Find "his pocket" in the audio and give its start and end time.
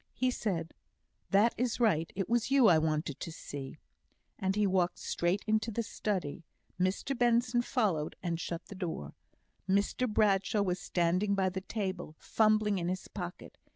12.87-13.59